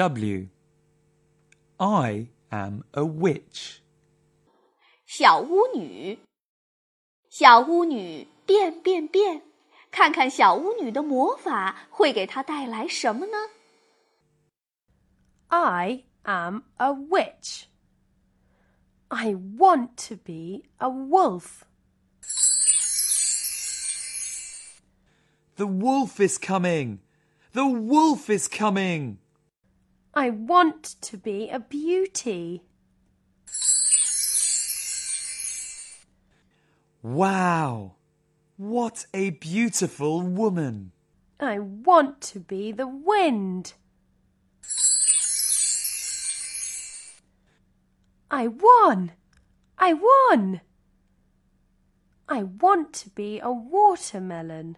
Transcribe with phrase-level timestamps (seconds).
[0.00, 0.48] W.
[1.78, 3.78] I am a witch.
[5.06, 6.18] 小巫女，
[7.28, 9.42] 小巫女变变变，
[9.90, 13.32] 看看小巫女的魔法会给她带来什么呢？
[15.48, 17.64] I am a witch.
[19.08, 21.62] I want to be a wolf.
[25.54, 26.98] The wolf is coming!
[27.52, 29.18] The wolf is coming!
[30.13, 32.63] I want to be a beauty.
[37.01, 37.95] Wow!
[38.57, 40.91] What a beautiful woman!
[41.39, 43.73] I want to be the wind.
[48.29, 49.13] I won!
[49.77, 50.61] I won!
[52.27, 54.77] I want to be a watermelon.